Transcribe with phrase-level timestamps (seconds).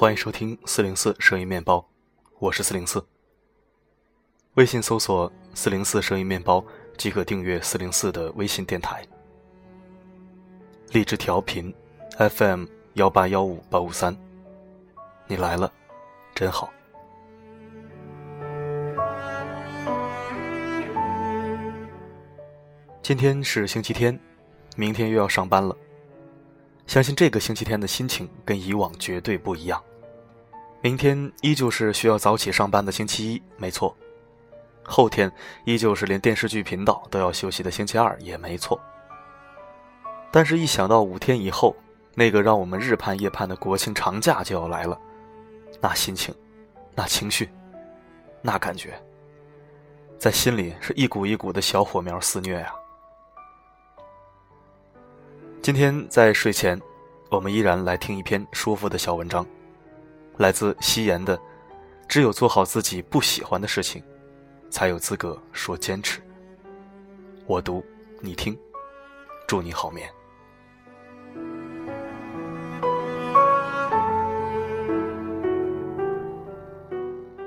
[0.00, 1.86] 欢迎收听四零四声音面包，
[2.38, 3.04] 我是四零四。
[4.54, 6.64] 微信搜索“四零四声音面包”
[6.96, 9.06] 即可订阅四零四的微信电台。
[10.92, 11.70] 励志调频
[12.16, 12.64] FM
[12.94, 14.16] 幺八幺五八五三，
[15.26, 15.70] 你来了，
[16.34, 16.72] 真好。
[23.02, 24.18] 今天是星期天，
[24.76, 25.76] 明天又要上班了。
[26.86, 29.78] 相信这个星期天的心情跟以往绝对不一样。
[30.82, 33.94] 明天依旧是需要早起上班的星期一，没错。
[34.82, 35.30] 后天
[35.64, 38.80] 依旧是连电视剧频道都要休息的星期二，也没错。
[40.32, 41.76] 但是，一想到五天以后
[42.14, 44.98] 那个让我们日盼夜盼的国庆长假就要来了，
[45.80, 46.34] 那心情，
[46.94, 47.50] 那情绪，
[48.40, 49.00] 那感觉，
[50.18, 52.72] 在心里是一股一股的小火苗肆虐呀。
[55.60, 56.80] 今天在睡前，
[57.28, 59.46] 我们依然来听一篇舒服的小文章，
[60.40, 61.36] 来自夕颜的
[62.08, 64.02] 《只有做好自己不喜欢的事情，
[64.70, 66.18] 才有资格说坚持》。
[67.44, 67.84] 我读，
[68.22, 68.58] 你听，
[69.46, 70.10] 祝你好眠。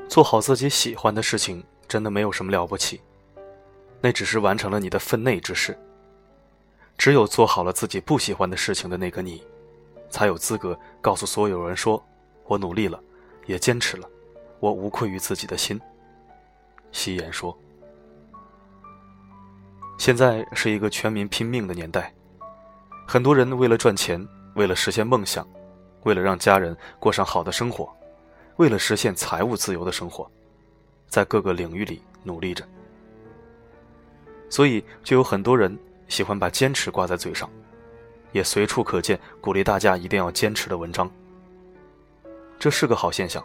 [0.07, 3.01] 做好自己喜欢的事情，真的没有什么了不起，
[4.01, 5.75] 那只是完成了你的分内之事。
[6.95, 9.43] 只有做好了自己不喜欢的事情的那个你，
[10.11, 11.99] 才有资格告诉所有人说
[12.45, 13.01] ：“我努力了，
[13.45, 14.09] 也坚持了，
[14.59, 15.79] 我无愧于自己的心。”
[16.91, 17.57] 夕颜说
[19.97, 22.13] ：“现在是一个全民拼命的年代，
[23.07, 25.47] 很多人为了赚钱，为了实现梦想，
[26.03, 27.91] 为了让家人过上好的生活，
[28.57, 30.29] 为了实现财务自由的生活，
[31.07, 32.63] 在各个领域里努力着，
[34.49, 35.77] 所以就有很多人。”
[36.09, 37.49] 喜欢把坚持挂在嘴上，
[38.33, 41.09] 也随处可见鼓励大家一定要坚持的文章。
[42.63, 43.43] 这是个好现象，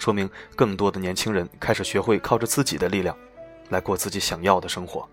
[0.00, 3.16] 说明更多的年轻人开始学会靠着自己的力量，
[3.68, 5.08] 来过自己想要的生活，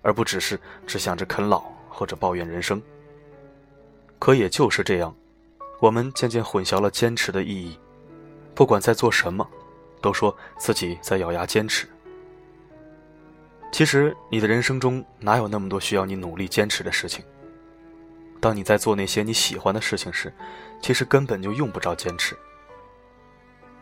[0.00, 0.56] 而不只是
[0.86, 2.80] 只想着啃老或者抱怨人生。
[4.20, 5.12] 可也就是这样，
[5.80, 7.76] 我们渐渐混淆了坚持的意义，
[8.54, 9.44] 不管在做什么，
[10.00, 11.88] 都说自己在咬牙坚持。
[13.72, 17.24] 其实，你的人生中哪有那么多需要你努力坚持的事情？
[18.46, 20.32] 当你在做那些你喜欢的事情时，
[20.80, 22.38] 其实根本就用不着坚持。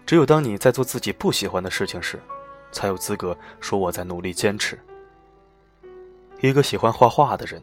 [0.06, 2.18] 只有当你在做自己不喜欢的事情时，
[2.72, 4.80] 才有资格说我在努力坚持。
[6.40, 7.62] 一个喜欢画画的人，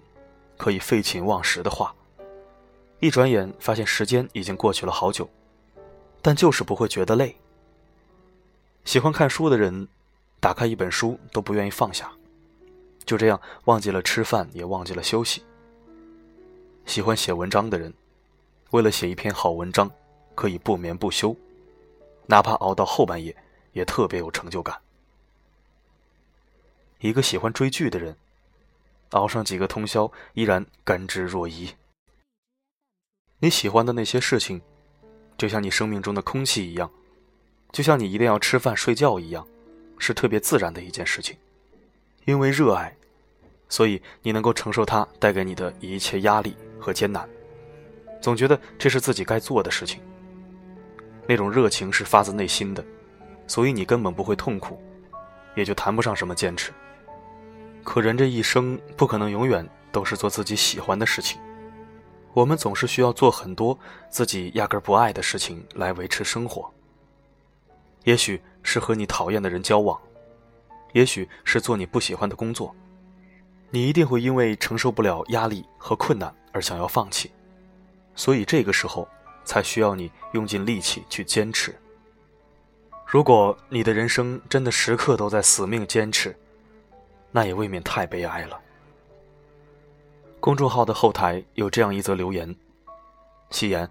[0.58, 1.92] 可以废寝忘食的画，
[3.00, 5.28] 一转眼发现时间已经过去了好久，
[6.22, 7.36] 但就是不会觉得累。
[8.86, 9.88] 喜欢看书的人，
[10.40, 12.12] 打开一本书都不愿意放下。
[13.06, 15.44] 就这样，忘记了吃饭，也忘记了休息。
[16.86, 17.94] 喜欢写文章的人，
[18.72, 19.90] 为了写一篇好文章，
[20.36, 21.36] 可以不眠不休，
[22.26, 23.36] 哪怕熬到后半夜，
[23.74, 24.78] 也特别有成就感。
[27.00, 28.16] 一个喜欢追剧的人，
[29.12, 31.72] 熬上几个通宵，依然甘之若饴。
[33.40, 34.62] 你喜欢的那些事情，
[35.38, 36.92] 就像你生命中的空气一样，
[37.72, 39.48] 就像你一定要吃饭睡觉一样，
[39.98, 41.38] 是特别自然的一件事情。
[42.26, 42.96] 因为热爱，
[43.68, 47.30] 所以你能够承受它带给你的一切压力和艰难，
[48.20, 50.02] 总觉得这是自己该做的事情。
[51.28, 52.84] 那种热情是发自内心的，
[53.46, 54.82] 所以你根本不会痛苦，
[55.56, 56.74] 也就谈不上什么坚持。
[57.84, 61.40] 可人这一生不可能永远都是做自己喜欢的事情，
[62.34, 63.78] 我们总是需要做很多
[64.10, 66.70] 自己压根不爱的事情来维持生活。
[68.04, 70.00] 也许是和你讨厌的人交往。
[70.94, 72.76] 也许是做你不喜欢的工作，
[73.70, 77.32] 你一定会因为承受不了压力和困难而想要放弃，
[78.16, 79.08] 所以这个时候
[79.44, 81.76] 才需要你用尽力气去坚持。
[83.06, 86.36] 如果你的人生真的时刻都在死命坚持，
[87.32, 88.60] 那也未免太悲哀了。
[90.40, 92.56] 公众号的后台有这样一则留言
[93.52, 93.90] ：“夕颜，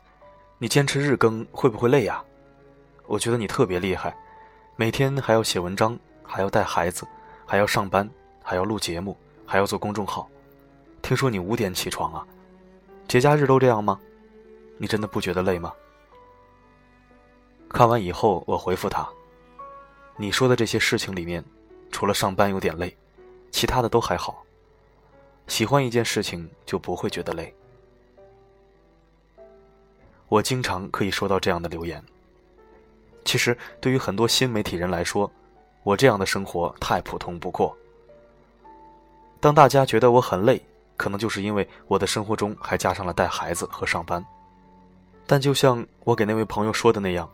[0.58, 2.24] 你坚持日更会不会累呀？
[3.06, 4.16] 我觉得你特别厉害，
[4.76, 5.98] 每天还要写文章。”
[6.32, 7.04] 还要带孩子，
[7.44, 8.08] 还要上班，
[8.40, 10.30] 还要录节目，还要做公众号。
[11.02, 12.24] 听说你五点起床啊？
[13.10, 14.00] 节假日都这样吗？
[14.78, 15.74] 你真的不觉得累吗？
[17.68, 19.04] 看完以后，我回复他
[20.16, 21.44] ：“你说的这些事情里面，
[21.90, 22.96] 除了上班有点累，
[23.50, 24.44] 其他的都还好。
[25.48, 27.52] 喜欢一件事情就不会觉得累。”
[30.30, 32.00] 我经常可以收到这样的留言。
[33.24, 35.28] 其实，对于很多新媒体人来说，
[35.82, 37.76] 我这样的生活太普通不过。
[39.40, 40.64] 当大家觉得我很累，
[41.00, 44.22] 可能就是因为我的生活中还加上了带孩子和上班。
[45.26, 47.26] 但就像我给那位朋友说的那样，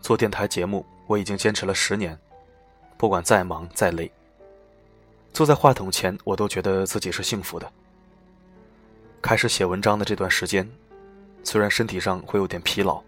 [0.00, 2.18] 做电台节目我已经坚持了十年，
[2.96, 4.10] 不管再忙再累，
[5.32, 7.72] 坐在话筒前我都觉得自己是幸福的。
[9.22, 10.68] 开始写文章的这段时间，
[11.44, 13.00] 虽然身体上会有点疲劳，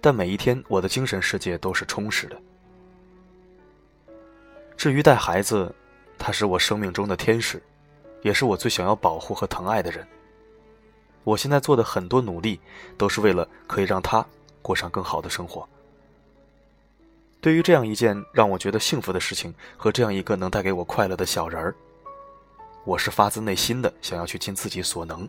[0.00, 2.40] 但每一天我的精神世界都是充实的。
[4.76, 5.74] 至于带孩子，
[6.16, 7.60] 他是我生命中的天使，
[8.22, 10.06] 也是我最想要保护和疼爱的人。
[11.24, 12.58] 我现在做的很多努力，
[12.96, 14.24] 都是为了可以让他
[14.62, 15.68] 过上更好的生活。
[17.40, 21.74] 对于这样一件让我觉得幸福的事情和这样一个能带给我快乐的小人儿，
[22.84, 25.28] 我是发自内心的想要去尽自己所能，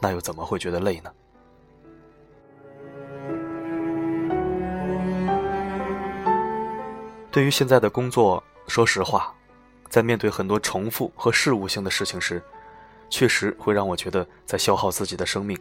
[0.00, 1.10] 那又怎么会觉得累呢？
[7.30, 9.34] 对于现在的工作，说实话，
[9.94, 12.42] 在面对很多重复和事务性的事情时，
[13.08, 15.56] 确实会让我觉得在消耗自己的生命，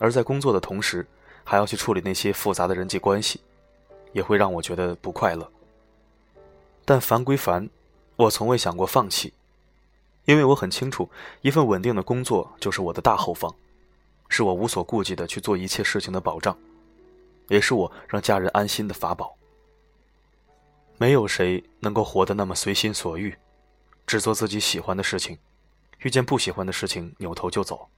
[0.00, 1.06] 而在工作的同时，
[1.44, 3.40] 还要去处理那些复杂的人际关系，
[4.12, 5.48] 也会让我觉得不快乐。
[6.84, 7.70] 但烦归烦，
[8.16, 9.32] 我从未想过放弃，
[10.24, 11.08] 因为我很清楚，
[11.42, 13.54] 一份稳定的工作就是我的大后方，
[14.28, 16.58] 是我无所顾忌的去做一切事情的保障，
[17.46, 19.36] 也是我让家人安心的法宝。
[21.02, 23.36] 没有谁能够活得那么随心所欲，
[24.06, 25.36] 只做自己喜欢的事情。
[26.02, 27.88] 遇见不喜欢的事情，扭头就走。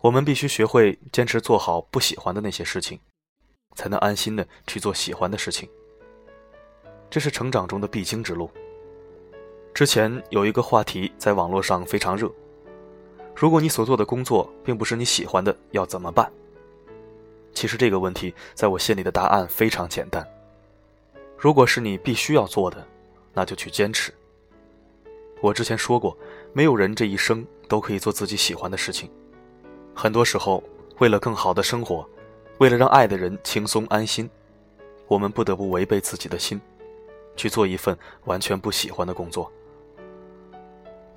[0.00, 2.98] 我们必须学会坚持做好不喜欢的那些事情，
[3.74, 5.68] 才能安心的去做喜欢的事情。
[7.10, 8.50] 这是成长中的必经之路。
[9.74, 12.32] 之前有一个话题在网络上非常热：
[13.36, 16.32] 如果你所做的工作并不是你喜欢的，要怎么办？
[17.52, 20.26] 其实这个问题在我心里的答案非常简单：
[21.44, 22.88] 如果是你必须要做的，
[23.34, 24.10] 那就去坚持。
[25.42, 26.16] 我之前说过，
[26.54, 29.10] 没有人这一生都可以做自己喜欢的事情。
[29.94, 30.64] 很多时候，
[31.00, 32.08] 为了更好的生活，
[32.56, 34.26] 为了让爱的人轻松安心，
[35.06, 36.58] 我们不得不违背自己的心，
[37.36, 37.94] 去做一份
[38.24, 39.52] 完全不喜欢的工作。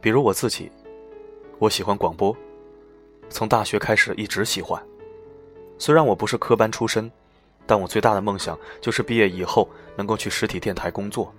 [0.01, 0.69] 比如我自己，
[1.57, 2.35] 我喜欢广播，
[3.29, 4.85] 从大学开始一直喜欢。
[5.77, 7.09] 虽然我不是科班出身，
[7.67, 11.31] 但我最大的梦想就是毕业以后能够去实体电台工作。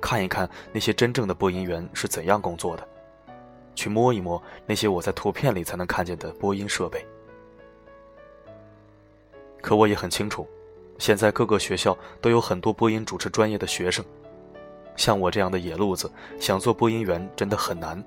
[0.00, 2.88] 看一看那些真正的播音员是怎样工作的，
[3.74, 7.04] 去摸一摸那些我在图片里才能看见的播音设备。
[9.60, 10.48] 可我也很清楚，
[10.96, 14.02] 现在各个学校都有很多播音主持专业的学生，
[14.96, 18.02] 像我这样的野路子想做播音员真的很难。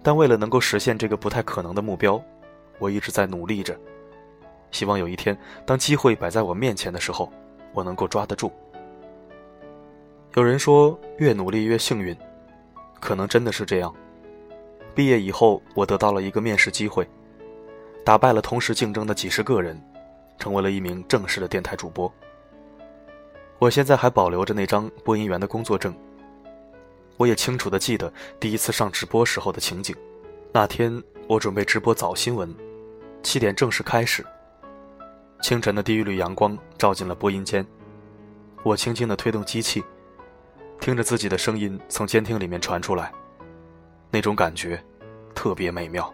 [0.00, 2.22] 但为了能够实现这个不太可能的目标，
[2.78, 3.76] 我一直在努力着，
[4.70, 5.36] 希望有一天
[5.66, 7.32] 当机会摆在我面前的时候，
[7.72, 8.52] 我能够抓得住。
[10.34, 12.16] 有人说，越努力越幸运，
[13.00, 13.92] 可能真的是这样。
[14.94, 17.08] 毕业以后，我得到了一个面试机会，
[18.04, 19.80] 打败了同时竞争的几十个人，
[20.38, 22.12] 成为了一名正式的电台主播。
[23.58, 25.94] 我现在还保留着那张播音员的工作证。
[27.16, 29.94] 我也清楚的记得第一次上直播时候的情景。
[30.52, 32.54] 那天我准备直播早新闻，
[33.22, 34.24] 七点正式开始。
[35.40, 37.66] 清晨的第一缕阳光照进了播音间，
[38.62, 39.82] 我轻轻的推动机器。
[40.80, 43.12] 听着自己的声音从监听里面传出来，
[44.10, 44.82] 那种感觉
[45.34, 46.12] 特别美妙。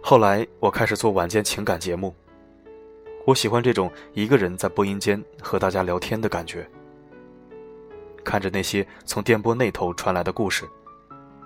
[0.00, 2.14] 后来我开始做晚间情感节目，
[3.24, 6.68] 我喜欢这种一个人在播音间和大家聊天的感觉。
[8.24, 10.68] 看着那些从电波那头传来的故事，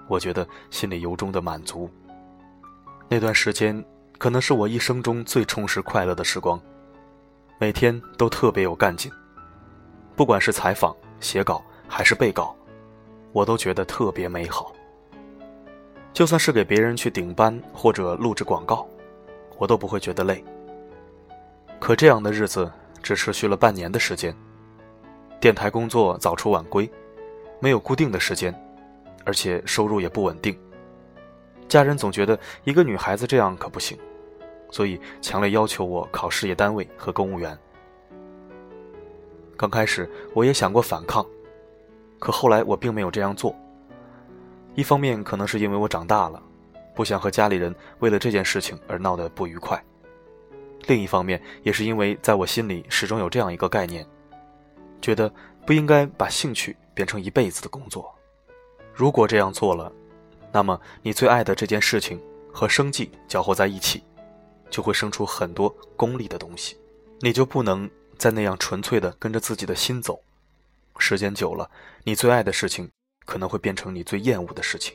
[0.09, 1.89] 我觉得心里由衷的满足。
[3.09, 3.83] 那段时间
[4.21, 6.61] 可能是我一生中最充实快乐的时光，
[7.59, 9.11] 每天都特别有干劲。
[10.15, 12.55] 不管是采访、写稿还是背稿，
[13.33, 14.75] 我都觉得特别美好。
[16.13, 18.87] 就算是给别人去顶班或者录制广告，
[19.57, 20.45] 我都不会觉得累。
[21.79, 22.71] 可这样的日子
[23.03, 24.37] 只持续了半年的时间，
[25.41, 26.87] 电台工作早出晚归，
[27.59, 28.55] 没有固定的时间，
[29.25, 30.55] 而且收入也不稳定。
[31.71, 33.97] 家人总觉得一个女孩子这样可不行，
[34.71, 37.59] 所以强烈要求我考事业单位和公务员。
[39.57, 41.27] 刚开始我也想过反抗，
[42.19, 43.55] 可后来我并没有这样做。
[44.75, 46.43] 一方面可能是因为我长大了，
[46.95, 49.77] 不想和家里人为了这件事情而闹得不愉快；
[50.87, 54.07] 另一方面也是因为在我心里始终有这样一个概念，
[55.03, 55.31] 觉得
[55.67, 58.15] 不应该把兴趣变成一辈子的工作。
[58.95, 59.93] 如果这样做了，
[60.53, 62.19] 那么你最爱的这件事情
[62.53, 64.03] 和生计搅和在一起，
[64.71, 66.77] 就会生出很多功利的东西，
[67.21, 67.91] 你就不能。
[68.21, 70.21] 再那样纯粹的跟着自己的心走，
[70.99, 71.71] 时间久了，
[72.05, 72.87] 你最爱的事情
[73.25, 74.95] 可能会变成你最厌恶的事情。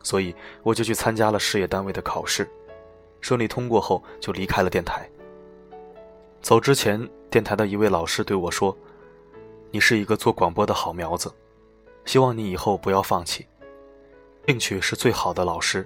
[0.00, 2.48] 所以我就去参加了事业单位的考试，
[3.20, 5.10] 顺利通过后就离开了电台。
[6.40, 8.76] 走之前，电台的一位老师对我说
[9.72, 11.28] ：“你是一个做广播的好苗子，
[12.04, 13.44] 希望你以后不要放弃。
[14.46, 15.84] 兴趣是最好的老师，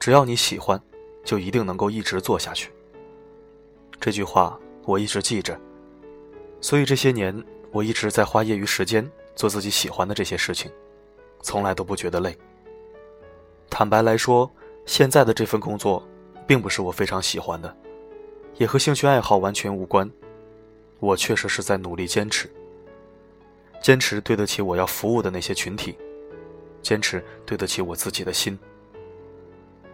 [0.00, 0.82] 只要你喜欢，
[1.24, 2.70] 就一定能够一直做下去。”
[4.00, 5.58] 这句话我一直记着，
[6.60, 10.70] 所以这些年我一直在花业余时间做自己喜欢的这些事情，
[11.42, 12.36] 从来都不觉得累。
[13.68, 14.50] 坦白来说，
[14.86, 16.06] 现在的这份工作，
[16.46, 17.76] 并不是我非常喜欢的。
[18.56, 20.10] 也和兴趣爱好完全无关，
[21.00, 22.50] 我确实是在努力坚持，
[23.82, 25.96] 坚持对得起我要服务的那些群体，
[26.82, 28.58] 坚持对得起我自己的心。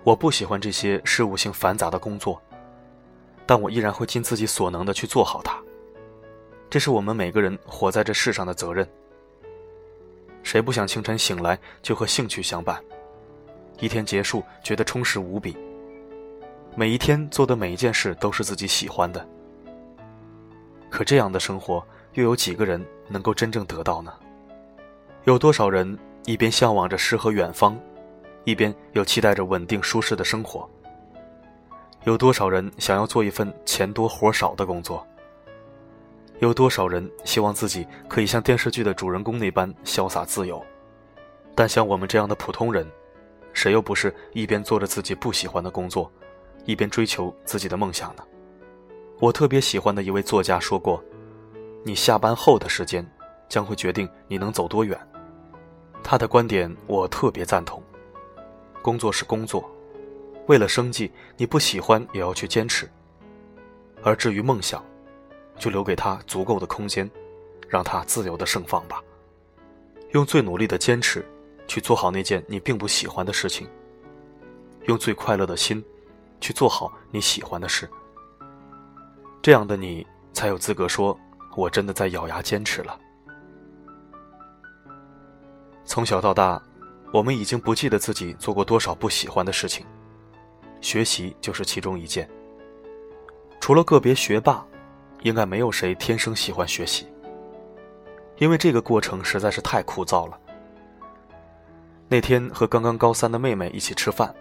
[0.04, 2.40] 我不喜欢这些事务性繁杂的工作，
[3.46, 5.58] 但我依然会尽自己所能的去做好它。
[6.68, 8.86] 这是我们每个人活在这世上的责任。
[10.42, 12.78] 谁不想清晨醒来就和兴趣相伴，
[13.80, 15.56] 一天结束觉得充实无比？
[16.76, 19.26] 每一天做的每一件事都是自己喜欢的，
[20.90, 21.82] 可这样的生活
[22.12, 24.12] 又有几个人能够真正得到呢？
[25.24, 27.78] 有多少人一边向往着诗和远方，
[28.44, 30.68] 一边又期待着稳定舒适的生活？
[32.04, 35.06] 有多少人想要做一份钱多活少的工作？
[36.40, 40.62] 有多少人希望自己可以像电视剧的主人公那般潇洒自由？
[41.54, 42.86] 但像我们这样的普通人，
[43.52, 46.10] 谁又不是一边做着自己不喜欢的工作？
[46.66, 48.22] 一边追求自己的梦想呢？
[49.20, 51.02] 我特别喜欢的一位作家说过
[51.84, 53.06] ：“你下班后的时间，
[53.48, 54.98] 将会决定你能走多远。”
[56.02, 57.82] 他的观点我特别赞同。
[58.84, 59.64] 工作是工作，
[60.46, 62.86] 为了生计，你不喜欢也要去坚持。
[64.02, 64.84] 而至于梦想，
[65.56, 67.10] 就留给他足够的空间，
[67.66, 69.02] 让他自由的盛放吧。
[70.10, 71.24] 用最努力的坚持，
[71.66, 73.66] 去做好那件你并不喜欢的事情。
[74.82, 75.82] 用最快乐的心。
[76.40, 77.88] 去做好你喜欢的事，
[79.40, 81.18] 这样的你才有资格说
[81.56, 82.98] ：“我真的在咬牙坚持了。”
[85.86, 86.62] 从小到大，
[87.14, 89.86] 我们已经不记得自己做过多少不喜欢的事情，
[90.80, 92.28] 学习就是其中一件。
[93.60, 94.66] 除了个别学霸，
[95.22, 97.06] 应该没有谁天生喜欢学习，
[98.38, 100.36] 因为这个过程实在是太枯燥了。
[102.08, 104.34] 那天和刚刚高三的妹妹一起吃饭。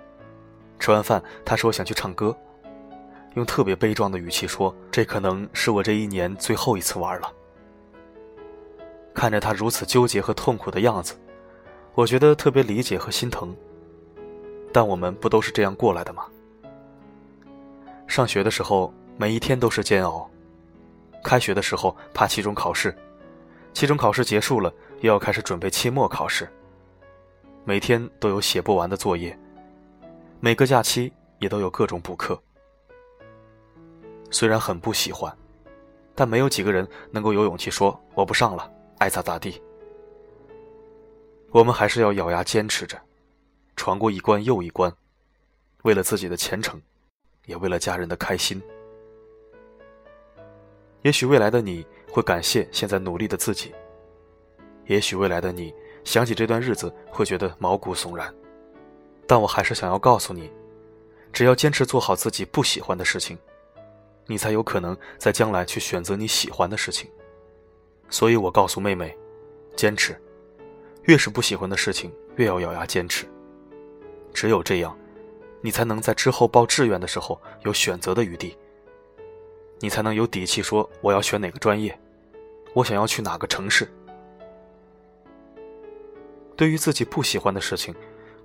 [0.80, 2.36] 吃完饭，她说想去唱歌，
[3.36, 7.32] 用特别悲壮的语气说：“这可能是我这一年最后一次玩了。”
[9.14, 11.14] 看着她如此纠结和痛苦的样子，
[11.96, 13.56] 我觉得特别理解和心疼。
[14.72, 16.26] 但我们不都是这样过来的吗？
[18.08, 20.28] 上学的时候，每一天都是煎熬；
[21.24, 22.96] 开学的时候怕期中考试，
[23.72, 26.52] 期中考试结束了又要开始准备期末考试，
[27.66, 29.38] 每天都有写不完的作业。
[30.40, 32.42] 每个假期也都有各种补课，
[34.32, 35.32] 虽然很不喜欢，
[36.16, 39.62] 但没有几个人能够有勇气说我不上了，爱咋咋地。
[41.54, 43.00] 我们还是要咬牙坚持着，
[43.76, 44.92] 闯过一关又一关，
[45.84, 46.82] 为了自己的前程，
[47.46, 48.60] 也为了家人的开心。
[51.04, 53.72] 也许未来的你会感谢现在努力的自己，
[54.88, 55.72] 也许未来的你
[56.04, 58.34] 想起这段日子会觉得毛骨悚然。
[59.28, 60.52] 但我还是想要告诉你，
[61.32, 63.38] 只要坚持做好自己不喜欢的事情，
[64.26, 67.08] 你才有可能在将来去选择你喜欢的事情。
[68.10, 69.16] 所以我告诉妹妹，
[69.76, 70.20] 坚持，
[71.04, 73.26] 越是不喜欢的事情，越要咬牙坚持。
[74.34, 74.98] 只有这样，
[75.62, 78.58] 你才能在之后报志愿的时候有选择的余地。
[79.80, 81.98] 你才能有底气说我要选哪个专业，
[82.74, 83.92] 我想要去哪个城市。
[86.56, 87.94] 对于自己不喜欢的事情。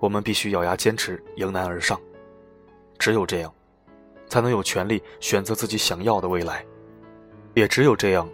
[0.01, 2.01] 我们必须咬牙坚持，迎难而上。
[3.01, 3.53] 只有这样，
[4.29, 6.65] 才能有权利选择自己想要的未来。
[7.55, 8.29] 也只有这样，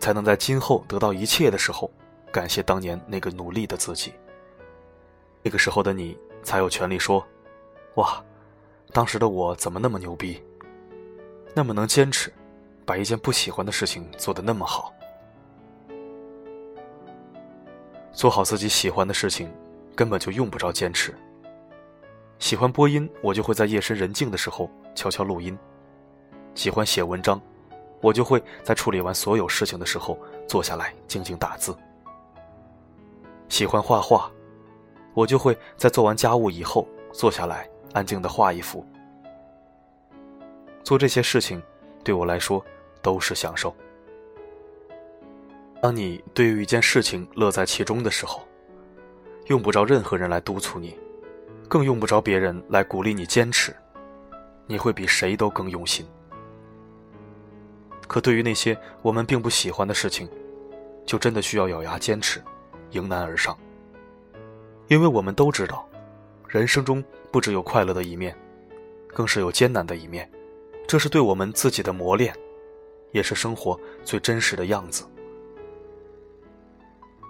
[0.00, 1.88] 才能在今后得到一切的时候，
[2.34, 4.12] 感谢当年那个努力的自己。
[5.40, 7.24] 那个时候的你，才有权利说
[7.94, 8.20] ：“哇，
[8.92, 10.42] 当时的我怎么那么牛逼？
[11.54, 12.32] 那么能坚持，
[12.84, 14.92] 把一件不喜欢的事情做得那么好。
[18.12, 19.48] 做好自己喜欢的事情。”
[19.96, 21.14] 根本就用不着坚持。
[22.40, 25.56] 喜欢播音，我就会在夜深人静的时候悄悄录音；
[26.56, 27.40] 喜欢写文章，
[28.00, 31.72] 我就会在处理完所有事情的时候坐下来静静打字；
[33.54, 34.28] 喜欢画画，
[35.12, 38.84] 我就会在做完家务以后坐下来安静的画一幅。
[40.82, 41.62] 做这些事情，
[42.02, 42.60] 对我来说
[43.00, 43.72] 都是享受。
[45.80, 48.42] 当你对于一件事情乐在其中的时候，
[49.46, 50.98] 用不着任何人来督促你，
[51.68, 53.72] 更用不着别人来鼓励你坚持，
[54.66, 56.04] 你会比谁都更用心。
[58.08, 60.28] 可对于那些我们并不喜欢的事情，
[61.06, 62.42] 就真的需要咬牙坚持，
[62.94, 63.56] 迎难而上。
[64.88, 65.88] 因为我们都知道，
[66.48, 68.36] 人生中不只有快乐的一面，
[69.08, 70.30] 更是有艰难的一面，
[70.86, 72.34] 这是对我们自己的磨练，
[73.12, 75.04] 也是生活最真实的样子。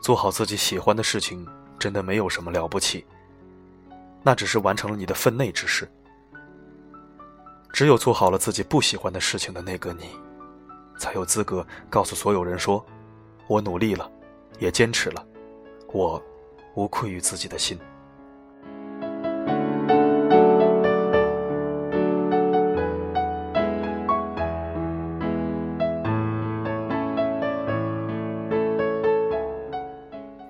[0.03, 1.47] 做好自己喜欢的事情，
[1.79, 3.07] 真的没有什么了不起，
[4.23, 5.89] 那只是完成了你的分内之事。
[7.73, 10.11] 只有做好了自己不喜欢的事情的那个你，
[10.99, 12.85] 才有资格告诉所有人说
[13.49, 14.11] ：“我努力了，
[14.59, 15.27] 也坚持了，
[15.95, 16.23] 我。”
[16.75, 17.79] 无愧于自己的心。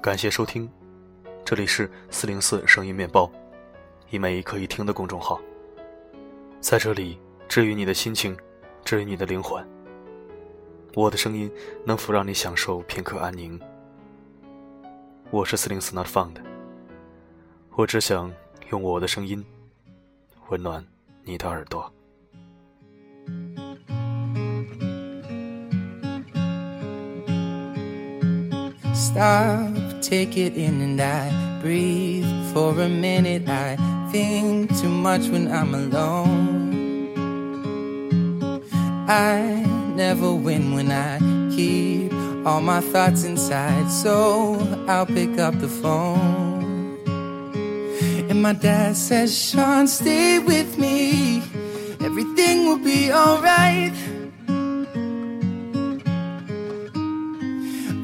[0.00, 0.66] 感谢收听，
[1.44, 3.30] 这里是四零四声音面包，
[4.08, 5.38] 一每一可一听的公众号。
[6.58, 8.34] 在这里，治愈你的心情，
[8.82, 9.62] 治愈你的灵魂。
[10.94, 11.52] 我的声音
[11.84, 13.60] 能否让你享受片刻安宁？
[15.33, 16.35] 我是四零四 Not Found，
[17.75, 18.31] 我只想
[18.71, 19.45] 用我的声音
[20.49, 20.85] 温暖
[21.23, 21.91] 你的耳朵。
[28.93, 31.31] Stop, take it in and I
[31.61, 33.49] breathe for a minute.
[33.49, 33.77] I
[34.11, 36.77] think too much when I'm alone.
[39.07, 39.63] I
[39.95, 41.19] never win when I
[41.49, 42.11] keep
[42.46, 46.98] all my thoughts inside, so I'll pick up the phone.
[48.28, 51.42] And my dad says, Sean, stay with me,
[52.00, 53.94] everything will be alright.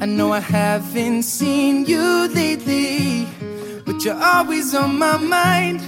[0.01, 3.27] I know I haven't seen you lately,
[3.85, 5.81] but you're always on my mind.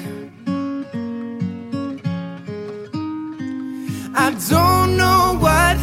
[4.15, 5.80] I don't know what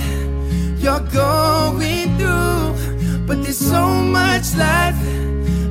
[0.80, 1.89] you're going
[3.50, 4.94] there's so much life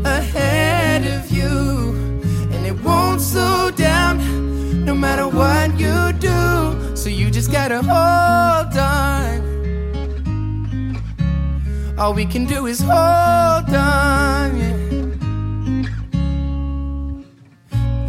[0.04, 1.48] ahead of you,
[2.52, 4.18] and it won't slow down
[4.84, 6.94] no matter what you do.
[6.94, 9.40] So you just gotta hold on.
[11.98, 14.52] All we can do is hold on.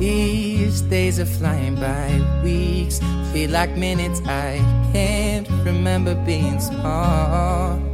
[0.00, 2.98] These days are flying by, weeks
[3.32, 4.20] feel like minutes.
[4.26, 4.58] I
[4.92, 7.89] can't remember being small.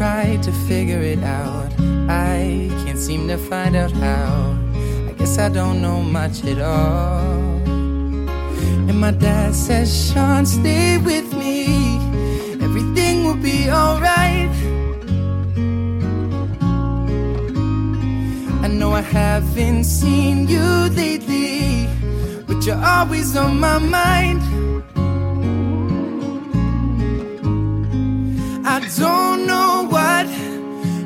[0.00, 1.70] Tried to figure it out,
[2.08, 4.56] I can't seem to find out how.
[5.06, 7.28] I guess I don't know much at all.
[8.88, 11.98] And my dad says, Sean, stay with me,
[12.64, 14.48] everything will be alright.
[18.64, 20.64] I know I haven't seen you
[20.96, 21.86] lately,
[22.46, 24.40] but you're always on my mind.
[28.64, 29.79] I don't know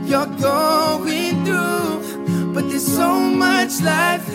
[0.07, 4.29] you're going through, but there's so much life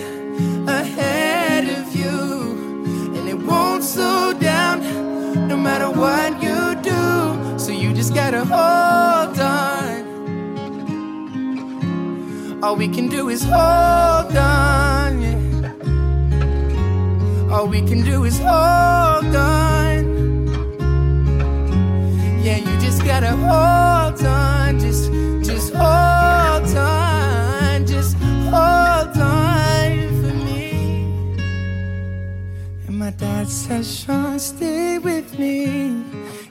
[0.68, 4.82] ahead of you, and it won't slow down
[5.48, 7.58] no matter what you do.
[7.60, 10.10] So you just gotta hold on.
[12.64, 15.22] All we can do is hold on.
[15.22, 15.74] Yeah.
[17.52, 20.06] All we can do is hold on.
[22.44, 24.59] Yeah, you just gotta hold on.
[25.82, 27.86] Hold on.
[27.86, 28.18] Just
[28.54, 30.66] hold on for me.
[32.88, 35.58] And my dad says, Sean, stay with me.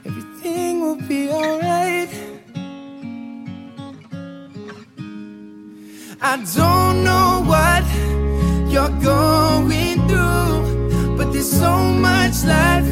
[0.05, 2.09] Everything will be alright.
[6.21, 7.83] I don't know what
[8.71, 11.73] you're going through, but there's so
[12.07, 12.85] much life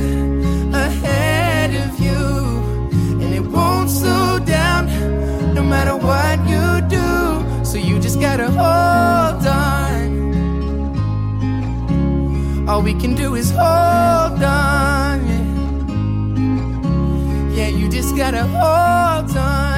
[8.37, 10.11] gotta hold on.
[12.69, 15.25] All we can do is hold on.
[17.51, 19.76] Yeah, yeah you just gotta hold on.